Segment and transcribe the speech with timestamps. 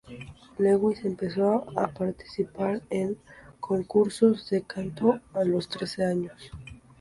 [0.57, 3.19] Lewis empezó a participar en
[3.59, 6.51] concursos de canto a los trece años.